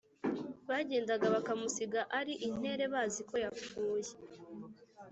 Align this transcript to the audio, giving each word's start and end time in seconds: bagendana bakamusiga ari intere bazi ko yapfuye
bagendana 0.69 1.25
bakamusiga 1.35 2.01
ari 2.19 2.33
intere 2.47 2.83
bazi 2.93 3.21
ko 3.29 3.35
yapfuye 3.43 4.11